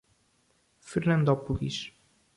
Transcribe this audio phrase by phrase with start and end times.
[0.79, 1.93] Fernandópolis